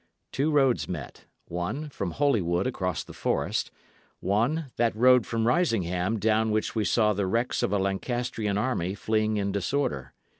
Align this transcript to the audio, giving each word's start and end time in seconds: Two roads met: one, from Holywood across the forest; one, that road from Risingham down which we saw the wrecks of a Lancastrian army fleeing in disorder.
Two 0.31 0.49
roads 0.49 0.87
met: 0.89 1.25
one, 1.45 1.87
from 1.89 2.09
Holywood 2.09 2.65
across 2.65 3.03
the 3.03 3.13
forest; 3.13 3.69
one, 4.19 4.71
that 4.77 4.95
road 4.95 5.27
from 5.27 5.45
Risingham 5.45 6.17
down 6.17 6.49
which 6.49 6.73
we 6.73 6.83
saw 6.85 7.13
the 7.13 7.27
wrecks 7.27 7.61
of 7.61 7.71
a 7.71 7.77
Lancastrian 7.77 8.57
army 8.57 8.95
fleeing 8.95 9.37
in 9.37 9.51
disorder. 9.51 10.15